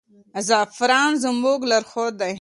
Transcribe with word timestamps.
زعفران 0.47 1.11
زموږ 1.23 1.59
لارښود 1.69 2.13
دی. 2.21 2.29